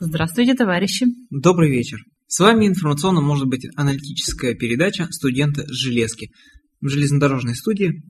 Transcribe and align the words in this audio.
Здравствуйте, 0.00 0.54
товарищи. 0.54 1.06
Добрый 1.30 1.70
вечер. 1.70 1.98
С 2.26 2.38
вами 2.40 2.66
информационно 2.66 3.20
может 3.20 3.48
быть 3.48 3.66
аналитическая 3.76 4.54
передача 4.54 5.06
«Студенты 5.10 5.64
железки» 5.68 6.30
в 6.80 6.88
железнодорожной 6.88 7.54
студии 7.56 8.02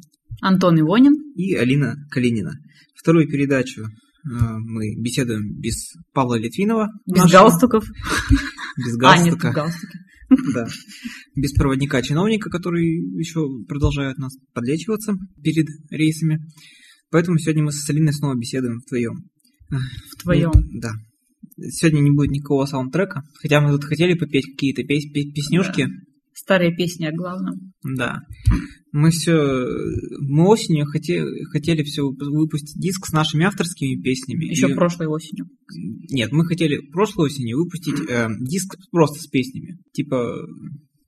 Антон 0.42 0.78
Ивонин 0.80 1.14
и 1.34 1.54
Алина 1.54 1.94
Калинина. 2.10 2.52
Вторую 2.94 3.28
передачу 3.28 3.82
э, 3.84 3.88
мы 4.24 4.96
беседуем 5.00 5.58
без 5.60 5.92
Павла 6.12 6.38
Литвинова. 6.38 6.88
без 7.06 7.22
нашего- 7.22 7.32
галстуков. 7.48 7.84
Без 8.78 8.94
А, 9.02 9.16
нет, 9.18 9.34
галстука. 9.34 9.52
галстуки. 9.52 9.98
Да. 10.54 10.66
Без 11.34 11.52
проводника-чиновника, 11.52 12.50
который 12.50 12.84
еще 13.18 13.48
продолжает 13.66 14.18
нас 14.18 14.36
подлечиваться 14.52 15.14
перед 15.42 15.66
рейсами. 15.90 16.40
Поэтому 17.10 17.38
сегодня 17.38 17.64
мы 17.64 17.72
с 17.72 17.88
Алиной 17.88 18.12
снова 18.12 18.36
беседуем 18.36 18.78
вдвоем. 18.86 19.24
В 19.70 20.22
твоем. 20.22 20.50
Ну, 20.54 20.80
Да. 20.80 20.90
Сегодня 21.70 22.00
не 22.00 22.10
будет 22.10 22.30
никакого 22.30 22.66
саундтрека, 22.66 23.22
хотя 23.40 23.60
мы 23.60 23.72
тут 23.72 23.84
хотели 23.84 24.14
попеть 24.14 24.46
какие-то 24.46 24.82
пес- 24.82 25.10
пе- 25.12 25.30
песнюшки. 25.32 25.88
Старые 26.32 26.74
песни 26.74 27.04
о 27.04 27.12
главном. 27.12 27.72
Да. 27.82 28.20
Мы 28.92 29.10
все, 29.10 29.66
мы 30.20 30.46
осенью 30.48 30.86
хотели, 30.86 31.42
хотели 31.50 31.82
все 31.82 32.02
выпустить 32.08 32.80
диск 32.80 33.06
с 33.06 33.12
нашими 33.12 33.44
авторскими 33.44 34.00
песнями. 34.00 34.44
Еще 34.46 34.68
И- 34.70 34.74
прошлой 34.74 35.08
осенью. 35.08 35.46
Нет, 36.10 36.30
мы 36.32 36.46
хотели 36.46 36.78
прошлой 36.92 37.26
осенью 37.26 37.58
выпустить 37.58 37.98
э, 38.08 38.28
диск 38.40 38.76
просто 38.92 39.20
с 39.20 39.26
песнями. 39.26 39.78
Типа 39.92 40.32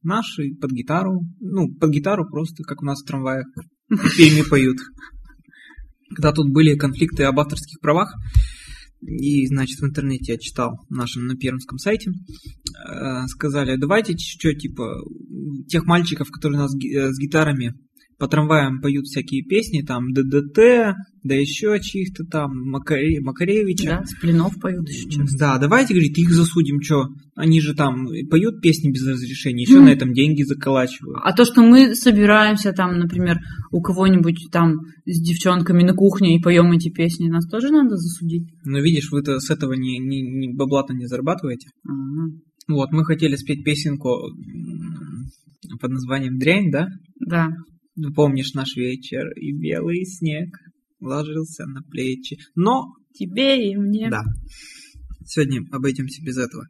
наши 0.02 0.52
под 0.60 0.73
гитару. 0.73 1.20
Ну, 1.38 1.73
под 1.74 1.90
гитару 1.90 2.28
просто, 2.28 2.64
как 2.64 2.82
у 2.82 2.84
нас 2.84 3.01
в 3.02 3.06
трамваях. 3.06 3.46
Перми 4.16 4.42
поют. 4.48 4.78
Когда 6.16 6.32
тут 6.32 6.51
были 6.52 6.76
конфликты 6.76 7.23
об 7.23 7.38
авторских 7.38 7.78
правах, 7.80 8.12
и, 9.02 9.46
значит, 9.46 9.80
в 9.80 9.84
интернете 9.84 10.32
я 10.32 10.38
читал 10.38 10.79
нашем 10.88 11.26
на 11.26 11.37
пермском 11.37 11.79
сайте, 11.79 12.10
э, 12.10 13.26
сказали, 13.29 13.76
давайте 13.76 14.16
что, 14.16 14.52
типа, 14.54 15.02
тех 15.68 15.84
мальчиков, 15.87 16.30
которые 16.30 16.59
у 16.59 16.62
нас 16.62 16.74
ги- 16.74 16.95
э, 16.95 17.10
с 17.12 17.18
гитарами 17.18 17.74
по 18.21 18.29
трамваям 18.29 18.80
поют 18.82 19.07
всякие 19.07 19.43
песни, 19.43 19.80
там, 19.80 20.13
ДДТ, 20.13 20.95
да 21.23 21.35
еще 21.35 21.79
чьих-то 21.80 22.24
там, 22.24 22.52
Макаре- 22.71 23.21
Макаревича. 23.21 23.87
Да, 24.01 24.04
с 24.04 24.15
пленов 24.21 24.52
поют 24.60 24.88
еще 24.88 25.09
часто. 25.09 25.38
Да, 25.38 25.59
давайте, 25.59 25.95
говорит, 25.95 26.16
их 26.18 26.30
засудим, 26.30 26.82
что? 26.82 27.07
Они 27.35 27.60
же 27.63 27.74
там 27.74 28.07
поют 28.30 28.60
песни 28.60 28.91
без 28.91 29.07
разрешения, 29.07 29.63
еще 29.63 29.76
Мгм. 29.76 29.87
на 29.87 29.88
этом 29.88 30.13
деньги 30.13 30.43
заколачивают. 30.43 31.18
А 31.24 31.32
то, 31.32 31.45
что 31.46 31.63
мы 31.63 31.95
собираемся 31.95 32.73
там, 32.73 32.98
например, 32.98 33.38
у 33.73 33.80
кого-нибудь 33.80 34.48
там 34.52 34.80
с 35.07 35.21
девчонками 35.21 35.82
на 35.82 35.95
кухне 35.95 36.37
и 36.37 36.43
поем 36.43 36.71
эти 36.73 36.91
песни, 36.91 37.29
нас 37.30 37.48
тоже 37.48 37.71
надо 37.71 37.96
засудить? 37.96 38.48
Но 38.65 38.80
видишь, 38.80 39.10
вы-то 39.10 39.41
с 39.41 39.48
этого 39.51 39.73
не, 39.73 39.98
не, 39.98 40.21
не- 40.21 40.54
бабла-то 40.54 40.93
не 40.93 41.07
зарабатываете. 41.07 41.68
Ага. 41.88 42.32
Вот, 42.68 42.93
мы 42.93 43.04
хотели 43.04 43.35
спеть 43.37 43.65
песенку 43.65 44.10
под 45.80 45.91
названием 45.91 46.38
«Дрянь», 46.38 46.71
да? 46.71 46.88
Да. 47.26 47.48
Ну, 47.96 48.13
Помнишь 48.13 48.55
наш 48.55 48.77
вечер, 48.77 49.30
и 49.37 49.52
белый 49.52 50.05
снег 50.05 50.49
ложился 51.01 51.66
на 51.66 51.83
плечи. 51.83 52.38
Но, 52.55 52.85
Тебе 53.15 53.73
и 53.73 53.77
мне. 53.77 54.09
да, 54.10 54.23
сегодня 55.24 55.63
обойдемся 55.73 56.23
без 56.24 56.37
этого. 56.38 56.66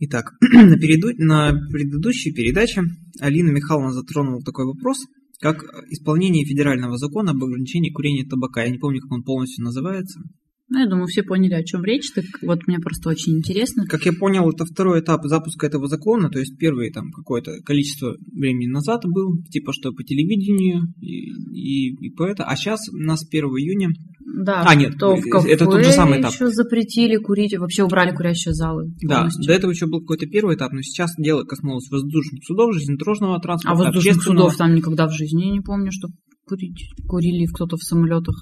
Итак, 0.00 0.32
на, 0.40 0.76
переду- 0.78 1.14
на 1.18 1.52
предыдущей 1.70 2.32
передаче 2.32 2.82
Алина 3.20 3.50
Михайловна 3.50 3.92
затронула 3.92 4.42
такой 4.42 4.66
вопрос, 4.66 4.98
как 5.40 5.62
исполнение 5.90 6.44
федерального 6.44 6.98
закона 6.98 7.30
об 7.32 7.42
ограничении 7.42 7.90
курения 7.90 8.28
табака. 8.28 8.64
Я 8.64 8.70
не 8.70 8.78
помню, 8.78 9.00
как 9.00 9.12
он 9.12 9.22
полностью 9.22 9.64
называется. 9.64 10.20
Ну, 10.72 10.78
я 10.78 10.86
думаю, 10.86 11.06
все 11.06 11.24
поняли, 11.24 11.54
о 11.54 11.64
чем 11.64 11.82
речь. 11.84 12.12
Так 12.12 12.24
вот, 12.42 12.60
мне 12.68 12.78
просто 12.78 13.08
очень 13.08 13.38
интересно. 13.38 13.86
Как 13.88 14.06
я 14.06 14.12
понял, 14.12 14.48
это 14.48 14.64
второй 14.64 15.00
этап 15.00 15.24
запуска 15.24 15.66
этого 15.66 15.88
закона, 15.88 16.30
то 16.30 16.38
есть 16.38 16.56
первый 16.58 16.92
там 16.92 17.10
какое-то 17.10 17.60
количество 17.64 18.14
времени 18.32 18.68
назад 18.68 19.02
был, 19.04 19.36
типа 19.50 19.72
что 19.72 19.90
по 19.92 20.04
телевидению 20.04 20.84
и, 21.00 21.32
и, 21.52 22.06
и 22.06 22.10
по 22.10 22.22
это, 22.22 22.44
а 22.44 22.54
сейчас 22.54 22.88
у 22.88 22.96
нас 22.98 23.26
1 23.28 23.44
июня, 23.46 23.88
Да, 24.24 24.62
А, 24.64 24.76
нет, 24.76 24.96
то 24.96 25.16
в 25.16 25.22
кафе 25.28 25.50
это 25.50 25.64
тот 25.64 25.84
же 25.84 25.90
самый 25.90 26.20
этап. 26.20 26.32
еще 26.32 26.46
запретили 26.48 27.16
курить, 27.16 27.56
вообще 27.58 27.82
убрали 27.82 28.14
курящие 28.14 28.54
залы. 28.54 28.92
да, 29.02 29.16
полностью. 29.16 29.46
до 29.46 29.52
этого 29.52 29.70
еще 29.72 29.86
был 29.86 30.00
какой-то 30.00 30.26
первый 30.26 30.54
этап, 30.54 30.72
но 30.72 30.82
сейчас 30.82 31.10
дело 31.18 31.42
коснулось 31.42 31.90
воздушных 31.90 32.44
судов, 32.44 32.74
железнодорожного 32.74 33.36
А 33.36 33.40
транспорта, 33.40 33.76
воздушных 33.76 34.14
общественного. 34.16 34.48
судов 34.50 34.56
там 34.56 34.74
никогда 34.76 35.08
в 35.08 35.12
жизни 35.12 35.46
я 35.46 35.50
не 35.50 35.60
помню, 35.62 35.90
что 35.90 36.08
курить, 36.46 36.90
курили 37.08 37.46
кто-то 37.46 37.76
в 37.76 37.82
самолетах. 37.82 38.36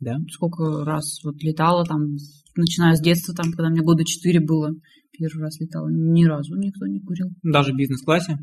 Да. 0.00 0.16
Сколько 0.30 0.84
раз 0.84 1.20
вот 1.24 1.42
летала 1.42 1.84
там, 1.84 2.16
начиная 2.56 2.94
с 2.96 3.00
детства, 3.00 3.34
там, 3.34 3.52
когда 3.52 3.70
мне 3.70 3.80
года 3.80 4.04
4 4.04 4.40
было, 4.40 4.72
первый 5.12 5.42
раз 5.42 5.58
летала. 5.60 5.88
Ни 5.90 6.24
разу 6.24 6.54
никто 6.56 6.86
не 6.86 7.00
курил. 7.00 7.28
Даже 7.42 7.72
в 7.72 7.76
бизнес-классе. 7.76 8.38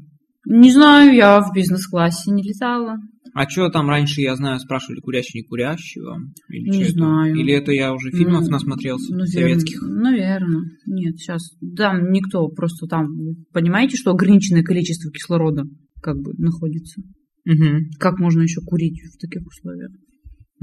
Не 0.45 0.71
знаю, 0.73 1.13
я 1.15 1.39
в 1.41 1.53
бизнес-классе 1.53 2.31
не 2.31 2.43
летала. 2.43 2.97
А 3.33 3.49
что 3.49 3.69
там 3.69 3.87
раньше, 3.87 4.19
я 4.21 4.35
знаю, 4.35 4.59
спрашивали, 4.59 4.99
курящий, 4.99 5.39
не 5.39 5.45
курящий 5.47 6.01
вам? 6.01 6.33
Или 6.49 6.69
Не 6.69 6.77
чё 6.79 6.83
это? 6.83 6.91
знаю. 6.93 7.35
Или 7.35 7.53
это 7.53 7.71
я 7.71 7.93
уже 7.93 8.11
фильмов 8.11 8.41
Ну, 8.43 8.49
насмотрелся, 8.49 9.11
наверно- 9.13 9.31
советских? 9.31 9.81
Наверное. 9.83 10.63
Нет, 10.85 11.17
сейчас. 11.17 11.49
Там 11.77 12.11
никто, 12.11 12.47
просто 12.49 12.87
там, 12.87 13.07
понимаете, 13.53 13.95
что 13.95 14.11
ограниченное 14.11 14.63
количество 14.63 15.09
кислорода 15.11 15.63
как 16.01 16.17
бы 16.17 16.33
находится. 16.37 17.01
Мгм. 17.45 17.89
Как 17.99 18.19
можно 18.19 18.41
еще 18.41 18.59
курить 18.61 19.01
в 19.15 19.17
таких 19.19 19.47
условиях? 19.47 19.91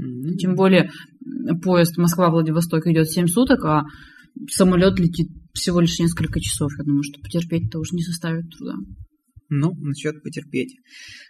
М. 0.01 0.35
Тем 0.37 0.55
более 0.55 0.89
поезд 1.63 1.97
Москва-Владивосток 1.97 2.87
идет 2.87 3.09
7 3.09 3.27
суток, 3.27 3.63
а 3.65 3.83
самолет 4.49 4.99
летит 4.99 5.29
всего 5.53 5.79
лишь 5.79 5.99
несколько 5.99 6.39
часов. 6.39 6.71
Я 6.77 6.83
думаю, 6.83 7.03
что 7.03 7.21
потерпеть-то 7.21 7.79
уж 7.79 7.91
не 7.91 8.01
составит 8.01 8.49
труда. 8.49 8.75
Ну, 9.53 9.73
насчет 9.81 10.23
потерпеть. 10.23 10.77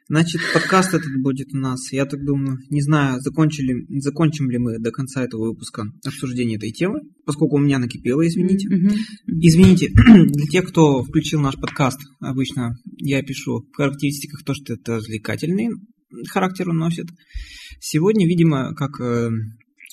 Значит, 0.07 0.41
подкаст 0.53 0.93
этот 0.93 1.09
будет 1.23 1.55
у 1.55 1.57
нас, 1.57 1.91
я 1.91 2.05
так 2.05 2.23
думаю, 2.23 2.59
не 2.69 2.81
знаю, 2.81 3.19
закончили, 3.19 3.83
закончим 3.99 4.51
ли 4.51 4.59
мы 4.59 4.77
до 4.77 4.91
конца 4.91 5.23
этого 5.23 5.47
выпуска 5.47 5.85
обсуждение 6.05 6.57
этой 6.57 6.69
темы, 6.69 6.99
поскольку 7.25 7.55
у 7.55 7.59
меня 7.59 7.79
накипело, 7.79 8.25
извините. 8.27 8.67
Извините, 9.25 9.89
для 9.93 10.45
тех, 10.45 10.67
кто 10.69 11.01
включил 11.01 11.41
наш 11.41 11.55
подкаст, 11.55 11.99
обычно 12.19 12.75
я 12.97 13.23
пишу 13.23 13.65
в 13.71 13.75
характеристиках 13.75 14.43
то, 14.43 14.53
что 14.53 14.73
это 14.73 14.97
развлекательный 14.97 15.69
характер 16.29 16.69
он 16.69 16.77
носит. 16.77 17.07
Сегодня, 17.79 18.27
видимо, 18.27 18.73
как 18.75 18.99
э, 18.99 19.29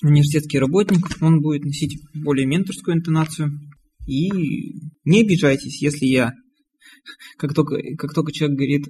университетский 0.03 0.59
работник, 0.59 1.07
он 1.21 1.41
будет 1.41 1.63
носить 1.63 1.99
более 2.13 2.45
менторскую 2.45 2.97
интонацию. 2.97 3.51
И 4.07 4.29
не 5.05 5.21
обижайтесь, 5.21 5.81
если 5.81 6.05
я, 6.05 6.31
как 7.37 7.53
только, 7.53 7.77
как 7.97 8.13
только 8.13 8.31
человек 8.31 8.57
говорит, 8.57 8.87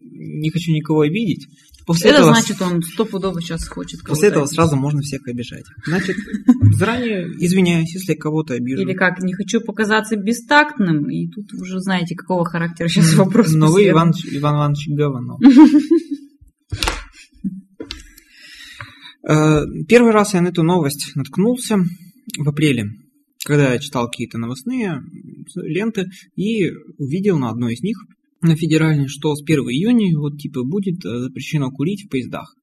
не 0.00 0.50
хочу 0.50 0.72
никого 0.72 1.00
обидеть, 1.00 1.48
после 1.84 2.10
Это 2.10 2.20
этого, 2.20 2.34
значит, 2.34 2.62
он 2.62 2.82
стопудово 2.82 3.40
сейчас 3.40 3.66
хочет 3.66 4.00
кого-то 4.00 4.10
после 4.10 4.28
этого 4.28 4.44
обидеть. 4.44 4.54
сразу 4.54 4.76
можно 4.76 5.00
всех 5.00 5.26
обижать. 5.26 5.64
Значит, 5.84 6.16
заранее 6.76 7.26
извиняюсь, 7.44 7.92
если 7.94 8.14
кого-то 8.14 8.54
обижу. 8.54 8.82
Или 8.82 8.92
как, 8.92 9.20
не 9.20 9.34
хочу 9.34 9.60
показаться 9.60 10.16
бестактным, 10.16 11.10
и 11.10 11.28
тут 11.28 11.52
уже 11.54 11.80
знаете, 11.80 12.14
какого 12.14 12.44
характера 12.44 12.88
сейчас 12.88 13.14
вопрос. 13.14 13.52
Но 13.52 13.66
вы, 13.66 13.72
последует. 13.72 13.94
Иван, 13.94 14.12
Иван 14.32 14.54
Иванович, 14.54 14.88
говно. 14.88 15.38
Э, 16.72 16.76
Первый 19.24 20.12
раз 20.12 20.34
я 20.34 20.40
на 20.40 20.48
эту 20.48 20.62
новость 20.62 21.12
наткнулся 21.14 21.78
в 22.38 22.48
апреле, 22.48 22.86
когда 23.44 23.72
я 23.72 23.78
читал 23.78 24.08
какие-то 24.08 24.38
новостные 24.38 25.00
ленты 25.56 26.06
и 26.36 26.70
увидел 26.98 27.38
на 27.38 27.50
одной 27.50 27.74
из 27.74 27.82
них, 27.82 27.98
на 28.42 28.56
федеральной, 28.56 29.08
что 29.08 29.34
с 29.34 29.42
1 29.42 29.60
июня 29.60 30.18
вот 30.18 30.38
типа 30.38 30.64
будет 30.64 31.04
э, 31.04 31.18
запрещено 31.20 31.70
курить 31.70 32.04
в 32.04 32.08
поездах. 32.08 32.54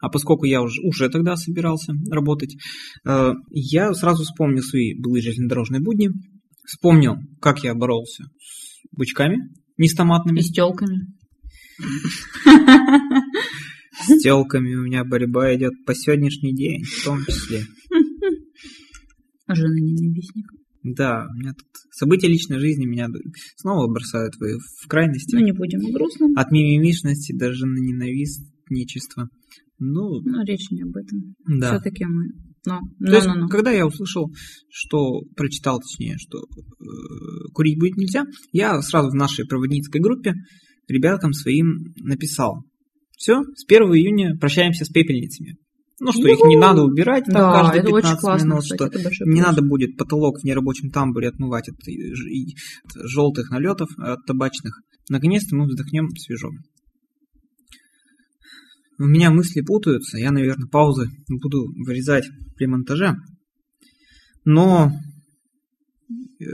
А 0.00 0.08
поскольку 0.08 0.44
я 0.44 0.60
уже, 0.60 0.82
уже 0.82 1.08
тогда 1.08 1.36
собирался 1.36 1.94
работать, 2.10 2.56
э, 3.06 3.32
я 3.50 3.94
сразу 3.94 4.24
вспомнил 4.24 4.62
свои 4.62 4.94
былые 4.98 5.22
железнодорожные 5.22 5.80
будни, 5.80 6.10
вспомнил, 6.66 7.14
как 7.40 7.62
я 7.62 7.74
боролся 7.74 8.24
с 8.40 8.80
бычками 8.90 9.38
нестоматными. 9.78 10.40
И 10.40 10.42
с 10.42 10.50
телками. 10.50 11.06
С 14.20 14.22
телками 14.22 14.74
у 14.74 14.82
меня 14.82 15.02
борьба 15.02 15.54
идет 15.56 15.72
по 15.86 15.94
сегодняшний 15.94 16.54
день, 16.54 16.82
в 16.84 17.04
том 17.04 17.24
числе. 17.24 17.64
Жена 19.48 19.80
ненавистник. 19.80 20.46
Да, 20.82 21.26
у 21.30 21.38
меня 21.38 21.52
тут 21.52 21.66
события 21.90 22.28
личной 22.28 22.58
жизни 22.58 22.84
меня 22.84 23.08
снова 23.56 23.90
бросают 23.90 24.34
в, 24.36 24.40
в 24.84 24.88
крайности. 24.88 25.34
Ну, 25.34 25.42
не 25.42 25.52
будем 25.52 25.80
о 25.86 25.90
грустном. 25.92 26.32
От 26.36 26.50
мимимишности 26.52 27.34
даже 27.34 27.64
на 27.64 27.78
ненавистничество. 27.78 29.28
Ну, 29.78 30.20
Но 30.20 30.42
речь 30.44 30.70
не 30.70 30.82
об 30.82 30.94
этом. 30.96 31.34
да. 31.58 31.70
Все-таки 31.78 32.04
мы... 32.04 32.26
Но, 32.66 32.78
То 32.78 32.86
но, 32.98 33.14
есть, 33.14 33.26
но, 33.26 33.34
но. 33.36 33.48
когда 33.48 33.70
я 33.70 33.86
услышал, 33.86 34.30
что 34.68 35.22
прочитал, 35.34 35.80
точнее, 35.80 36.16
что 36.18 36.40
э, 36.40 37.48
курить 37.54 37.78
будет 37.78 37.96
нельзя, 37.96 38.26
я 38.52 38.82
сразу 38.82 39.08
в 39.08 39.14
нашей 39.14 39.46
проводницкой 39.46 40.02
группе 40.02 40.34
ребяткам 40.88 41.32
своим 41.32 41.94
написал. 41.96 42.64
Все, 43.20 43.42
с 43.54 43.66
1 43.66 43.82
июня 43.96 44.34
прощаемся 44.38 44.86
с 44.86 44.88
пепельницами. 44.88 45.58
Ну, 46.00 46.10
что 46.10 46.26
их 46.26 46.38
не 46.40 46.56
надо 46.56 46.82
убирать 46.82 47.26
там 47.26 47.34
Да, 47.34 47.52
каждые 47.52 47.80
это 47.82 47.88
15 47.88 48.08
очень 48.10 48.18
классно, 48.18 48.46
минут, 48.46 48.62
кстати, 48.62 49.12
что 49.12 49.24
не 49.26 49.32
плюс. 49.32 49.46
надо 49.46 49.60
будет 49.60 49.98
потолок 49.98 50.40
в 50.40 50.44
нерабочем 50.44 50.88
тамбуре 50.90 51.28
отмывать 51.28 51.68
от, 51.68 51.76
и- 51.86 52.54
от 52.86 53.10
желтых 53.10 53.50
налетов, 53.50 53.90
от 53.98 54.24
табачных. 54.24 54.80
Наконец-то 55.10 55.54
мы 55.54 55.66
вздохнем 55.66 56.08
свежо. 56.16 56.48
У 58.98 59.04
меня 59.04 59.30
мысли 59.30 59.60
путаются, 59.60 60.16
я, 60.16 60.30
наверное, 60.30 60.68
паузы 60.68 61.10
буду 61.28 61.66
вырезать 61.86 62.24
при 62.56 62.64
монтаже. 62.64 63.16
Но 64.46 64.92
э, 66.40 66.44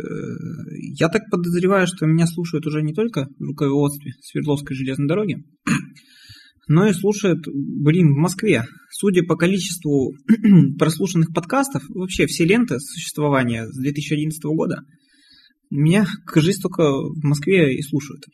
я 0.99 1.09
так 1.11 1.31
подозреваю, 1.31 1.87
что 1.87 2.07
меня 2.07 2.27
слушают 2.27 2.67
уже 2.67 2.83
не 2.83 2.93
только 2.93 3.29
в 3.39 3.45
руководстве 3.45 4.15
Свердловской 4.21 4.75
железной 4.75 5.07
дороги, 5.07 5.37
но 6.69 6.89
и 6.89 6.93
слушают, 6.93 7.47
блин, 7.47 8.13
в 8.13 8.17
Москве. 8.17 8.65
Судя 8.91 9.23
по 9.23 9.37
количеству 9.37 10.15
прослушанных 10.79 11.33
подкастов, 11.33 11.85
вообще 11.89 12.27
все 12.27 12.45
ленты 12.45 12.79
существования 12.81 13.67
с 13.69 13.77
2011 13.77 14.43
года, 14.45 14.83
меня, 15.71 16.07
кажется, 16.27 16.63
только 16.63 16.83
в 16.83 17.23
Москве 17.23 17.77
и 17.77 17.83
слушают. 17.83 18.25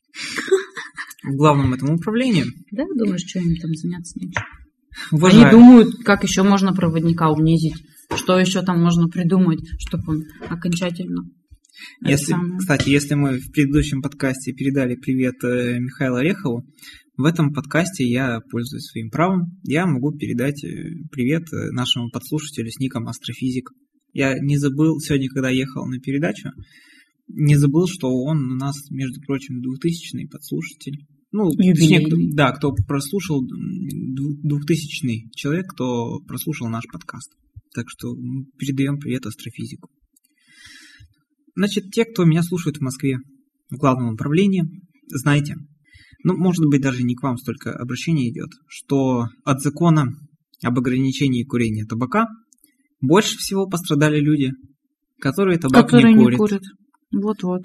В 1.25 1.37
главном 1.37 1.73
этом 1.73 1.91
управлении. 1.95 2.45
Да, 2.73 2.85
думаешь, 2.97 3.25
что 3.27 3.39
им 3.39 3.55
там 3.57 3.75
заняться 3.75 4.19
нечем? 4.19 4.43
Уважаю. 5.11 5.43
Они 5.43 5.51
думают, 5.51 6.05
как 6.05 6.25
еще 6.25 6.43
можно 6.43 6.75
проводника 6.75 7.31
унизить, 7.31 7.77
что 8.17 8.39
еще 8.39 8.63
там 8.63 8.83
можно 8.83 9.09
придумать, 9.09 9.61
чтобы 9.79 10.03
он 10.09 10.25
окончательно... 10.49 11.23
Если, 12.05 12.35
кстати, 12.59 12.91
если 12.91 13.15
мы 13.15 13.39
в 13.39 13.51
предыдущем 13.51 14.03
подкасте 14.03 14.53
передали 14.53 14.95
привет 14.95 15.43
э, 15.43 15.79
Михаилу 15.81 16.17
Орехову, 16.17 16.65
в 17.17 17.25
этом 17.25 17.53
подкасте 17.53 18.09
я 18.09 18.41
пользуюсь 18.51 18.85
своим 18.87 19.11
правом. 19.11 19.59
Я 19.65 19.87
могу 19.87 20.13
передать 20.17 20.65
э, 20.65 20.69
привет 21.11 21.43
э, 21.53 21.71
нашему 21.73 22.11
подслушателю 22.11 22.71
с 22.71 22.79
ником 22.79 23.07
Астрофизик. 23.09 23.71
Я 24.13 24.39
не 24.39 24.57
забыл, 24.57 24.99
сегодня, 25.01 25.29
когда 25.29 25.51
ехал 25.51 25.87
на 25.87 25.99
передачу, 25.99 26.51
не 27.29 27.57
забыл, 27.57 27.87
что 27.87 28.09
он 28.09 28.53
у 28.53 28.55
нас, 28.57 28.77
между 28.91 29.21
прочим, 29.21 29.61
2000-й 29.61 30.29
подслушатель. 30.29 30.99
Ну, 31.33 31.51
точнее, 31.75 32.01
кто- 32.07 32.17
да, 32.35 32.53
кто 32.53 32.73
прослушал, 32.87 33.43
м, 33.43 34.15
дву- 34.15 34.37
2000-й 34.43 35.31
человек, 35.35 35.67
кто 35.73 36.19
прослушал 36.27 36.69
наш 36.69 36.85
подкаст. 36.93 37.33
Так 37.75 37.87
что 37.89 38.15
передаем 38.59 38.99
привет 38.99 39.25
астрофизику. 39.25 39.89
Значит, 41.57 41.91
те, 41.91 42.05
кто 42.05 42.25
меня 42.25 42.43
слушает 42.43 42.77
в 42.79 42.81
Москве 42.83 43.19
в 43.71 43.77
главном 43.77 44.15
управлении, 44.15 44.65
знаете, 45.09 45.57
ну, 46.25 46.37
может 46.37 46.65
быть, 46.67 46.81
даже 46.83 47.03
не 47.03 47.15
к 47.15 47.23
вам 47.23 47.37
столько 47.37 47.73
обращение 47.73 48.31
идет, 48.31 48.51
что 48.69 49.27
от 49.45 49.61
закона 49.61 50.07
об 50.63 50.79
ограничении 50.79 51.45
курения 51.45 51.85
табака 51.85 52.27
больше 53.01 53.37
всего 53.39 53.67
пострадали 53.67 54.21
люди, 54.21 54.53
которые 55.21 55.59
табак 55.59 55.87
Которые 55.87 56.15
не 56.15 56.19
не 56.19 56.25
курят. 56.25 56.39
курят. 56.39 56.63
Вот-вот. 57.13 57.63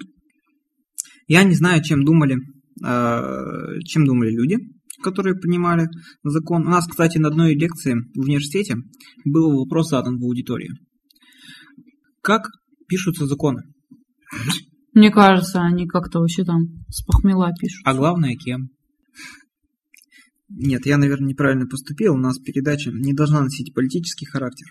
Я 1.26 1.44
не 1.44 1.54
знаю, 1.54 1.82
чем 1.82 2.04
думали, 2.04 2.38
э, 2.84 3.80
чем 3.84 4.04
думали 4.04 4.30
люди, 4.30 4.56
которые 5.02 5.36
принимали 5.36 5.88
закон. 6.24 6.66
У 6.66 6.70
нас, 6.70 6.86
кстати, 6.88 7.18
на 7.18 7.28
одной 7.28 7.54
лекции 7.54 7.94
в 8.14 8.20
университете 8.20 8.76
был 9.24 9.56
вопрос 9.56 9.90
задан 9.90 10.18
в 10.18 10.24
аудитории. 10.24 10.70
Как 12.22 12.48
пишутся 12.88 13.26
законы? 13.26 13.62
Мне 14.98 15.12
кажется, 15.12 15.60
они 15.60 15.86
как-то 15.86 16.18
вообще 16.18 16.42
там 16.42 16.84
с 16.88 17.04
похмела 17.04 17.52
пишут. 17.56 17.82
А 17.84 17.94
главное, 17.94 18.34
кем? 18.34 18.70
Нет, 20.48 20.86
я, 20.86 20.98
наверное, 20.98 21.28
неправильно 21.28 21.68
поступил. 21.68 22.14
У 22.14 22.18
нас 22.18 22.40
передача 22.40 22.90
не 22.90 23.12
должна 23.12 23.40
носить 23.42 23.72
политический 23.72 24.26
характер. 24.26 24.66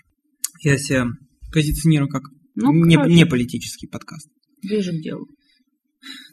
Я 0.62 0.76
себя 0.76 1.06
позиционирую 1.50 2.10
как 2.10 2.24
Ну, 2.56 2.74
не, 2.74 2.96
не 3.14 3.24
политический 3.24 3.86
подкаст. 3.86 4.28
Ближе 4.62 4.92
к 4.98 5.02
делу. 5.02 5.28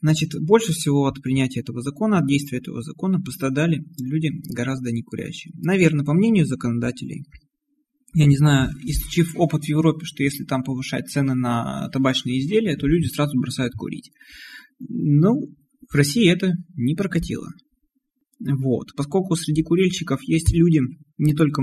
Значит, 0.02 0.32
больше 0.42 0.74
всего 0.74 1.06
от 1.06 1.22
принятия 1.22 1.62
этого 1.62 1.82
закона, 1.82 2.18
от 2.18 2.28
действия 2.28 2.58
этого 2.58 2.82
закона 2.82 3.22
пострадали 3.22 3.86
люди 3.98 4.30
гораздо 4.54 4.92
не 4.92 5.04
курящие. 5.04 5.54
Наверное, 5.56 6.04
по 6.04 6.14
мнению 6.14 6.46
законодателей, 6.46 7.24
я 8.16 8.26
не 8.28 8.38
знаю, 8.38 8.72
изучив 8.84 9.36
опыт 9.36 9.64
в 9.64 9.68
Европе, 9.68 10.06
что 10.06 10.24
если 10.24 10.46
там 10.46 10.64
повышать 10.64 11.10
цены 11.10 11.36
на 11.36 11.90
табачные 11.90 12.40
изделия, 12.40 12.78
то 12.78 12.88
люди 12.88 13.08
сразу 13.08 13.38
бросают 13.38 13.74
курить. 13.74 14.10
Ну, 14.80 15.54
в 15.90 15.94
России 15.94 16.32
это 16.32 16.54
не 16.78 16.96
прокатило. 16.96 17.50
Вот. 18.40 18.96
Поскольку 18.96 19.36
среди 19.36 19.64
курильщиков 19.64 20.22
есть 20.24 20.54
люди, 20.54 20.80
не 21.18 21.34
только 21.34 21.62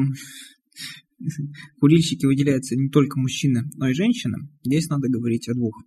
курильщики 1.80 2.26
выделяются 2.26 2.76
не 2.76 2.90
только 2.90 3.18
мужчины, 3.18 3.62
но 3.76 3.88
и 3.88 3.94
женщины, 3.94 4.36
здесь 4.62 4.88
надо 4.88 5.08
говорить 5.08 5.48
о 5.48 5.54
двух 5.54 5.82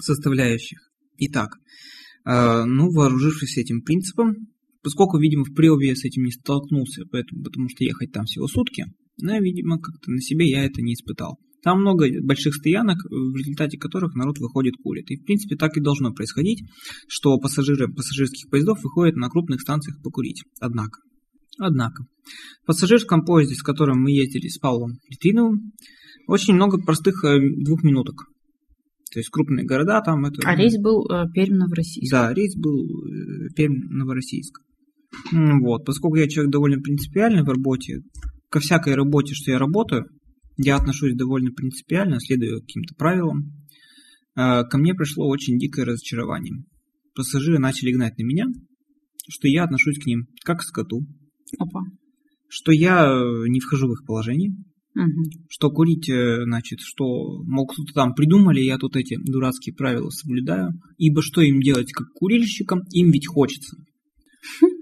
составляющих. 0.00 0.78
Итак, 1.18 1.56
э, 2.24 2.64
ну, 2.64 2.88
вооружившись 2.92 3.58
этим 3.58 3.82
принципом, 3.82 4.46
поскольку, 4.80 5.18
видимо, 5.18 5.42
в 5.42 5.54
Приобе 5.54 5.88
я 5.88 5.96
с 5.96 6.04
этим 6.04 6.22
не 6.22 6.30
столкнулся, 6.30 7.02
поэтому, 7.10 7.42
потому 7.42 7.68
что 7.68 7.82
ехать 7.82 8.12
там 8.12 8.26
всего 8.26 8.46
сутки, 8.46 8.84
но, 9.22 9.38
видимо, 9.38 9.78
как-то 9.78 10.10
на 10.10 10.20
себе 10.20 10.50
я 10.50 10.64
это 10.64 10.82
не 10.82 10.94
испытал. 10.94 11.38
Там 11.62 11.80
много 11.80 12.08
больших 12.22 12.54
стоянок, 12.56 12.98
в 13.04 13.36
результате 13.36 13.78
которых 13.78 14.14
народ 14.14 14.38
выходит 14.38 14.74
курит. 14.82 15.10
И, 15.10 15.16
в 15.16 15.24
принципе, 15.24 15.56
так 15.56 15.76
и 15.76 15.80
должно 15.80 16.12
происходить, 16.12 16.64
что 17.06 17.38
пассажиры 17.38 17.86
пассажирских 17.86 18.50
поездов 18.50 18.82
выходят 18.82 19.14
на 19.14 19.28
крупных 19.28 19.60
станциях 19.60 20.02
покурить. 20.02 20.42
Однако, 20.60 21.00
однако, 21.58 22.04
в 22.62 22.66
пассажирском 22.66 23.24
поезде, 23.24 23.54
с 23.54 23.62
которым 23.62 24.02
мы 24.02 24.10
ездили 24.10 24.48
с 24.48 24.58
Павлом 24.58 24.98
Литвиновым, 25.08 25.72
очень 26.26 26.54
много 26.54 26.78
простых 26.82 27.24
э, 27.24 27.38
двухминуток. 27.38 28.26
То 29.12 29.18
есть 29.18 29.28
крупные 29.30 29.66
города 29.66 30.00
там 30.00 30.24
это... 30.24 30.40
А 30.44 30.56
рейс 30.56 30.76
был 30.78 31.04
э, 31.04 31.26
Пермь-Новороссийск. 31.34 32.10
Да, 32.10 32.32
рейс 32.32 32.56
был 32.56 32.82
э, 32.82 33.48
Пермь-Новороссийск. 33.56 34.58
Вот, 35.60 35.84
поскольку 35.84 36.16
я 36.16 36.28
человек 36.28 36.52
довольно 36.52 36.80
принципиальный 36.80 37.42
в 37.42 37.48
работе, 37.48 38.00
ко 38.52 38.60
всякой 38.60 38.94
работе, 38.94 39.32
что 39.34 39.50
я 39.50 39.58
работаю, 39.58 40.04
я 40.58 40.76
отношусь 40.76 41.14
довольно 41.14 41.50
принципиально, 41.52 42.20
следую 42.20 42.60
каким-то 42.60 42.94
правилам. 42.96 43.50
Э, 44.36 44.62
Ко 44.64 44.76
мне 44.78 44.94
пришло 44.94 45.26
очень 45.28 45.58
дикое 45.58 45.86
разочарование. 45.86 46.62
Пассажиры 47.14 47.58
начали 47.58 47.92
гнать 47.92 48.16
на 48.18 48.22
меня, 48.22 48.44
что 49.28 49.48
я 49.48 49.64
отношусь 49.64 49.98
к 49.98 50.06
ним 50.06 50.26
как 50.44 50.58
к 50.58 50.62
скоту, 50.62 51.00
Опа. 51.58 51.80
что 52.48 52.72
я 52.72 53.06
э, 53.06 53.48
не 53.48 53.60
вхожу 53.60 53.88
в 53.88 53.92
их 53.92 54.04
положение, 54.06 54.52
Мгм. 54.94 55.24
что 55.48 55.70
курить, 55.70 56.10
э, 56.10 56.42
значит, 56.44 56.80
что, 56.82 57.04
мол, 57.44 57.66
кто-то 57.66 57.92
там 57.94 58.14
придумали, 58.14 58.60
я 58.60 58.76
тут 58.76 58.96
эти 58.96 59.16
дурацкие 59.18 59.74
правила 59.74 60.10
соблюдаю, 60.10 60.68
ибо 60.98 61.22
что 61.22 61.40
им 61.40 61.60
делать 61.62 61.90
как 61.92 62.08
курильщикам, 62.14 62.80
им 62.92 63.10
ведь 63.10 63.26
хочется. 63.26 63.76